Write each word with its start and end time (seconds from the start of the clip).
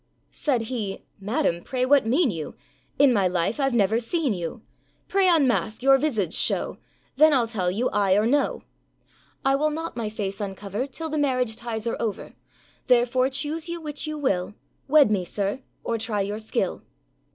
â 0.01 0.03
Said 0.35 0.61
he, 0.63 1.03
âMadam, 1.21 1.63
pray 1.63 1.85
what 1.85 2.07
mean 2.07 2.31
you? 2.31 2.55
In 2.97 3.13
my 3.13 3.27
life 3.27 3.57
Iâve 3.57 3.73
never 3.73 3.99
seen 3.99 4.33
you; 4.33 4.63
Pray 5.07 5.29
unmask, 5.29 5.83
your 5.83 5.99
visage 5.99 6.33
show, 6.33 6.79
Then 7.17 7.33
Iâll 7.33 7.53
tell 7.53 7.69
you 7.69 7.87
aye 7.91 8.15
or 8.15 8.25
no.â 8.25 8.63
âI 9.53 9.59
will 9.59 9.69
not 9.69 9.95
my 9.95 10.09
face 10.09 10.41
uncover 10.41 10.87
Till 10.87 11.09
the 11.09 11.19
marriage 11.19 11.55
ties 11.55 11.85
are 11.85 11.97
over; 12.01 12.33
Therefore, 12.87 13.29
choose 13.29 13.69
you 13.69 13.79
which 13.79 14.07
you 14.07 14.17
will, 14.17 14.55
Wed 14.87 15.11
me, 15.11 15.23
sir, 15.23 15.61
or 15.83 15.99
try 15.99 16.21
your 16.21 16.39
skill. 16.39 16.81